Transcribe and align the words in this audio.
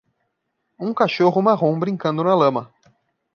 Um 0.79 0.95
cachorro 0.95 1.43
marrom 1.43 1.79
brincando 1.79 2.23
na 2.23 2.33
lama. 2.33 2.73